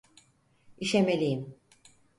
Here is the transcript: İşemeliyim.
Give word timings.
İşemeliyim. 0.77 1.55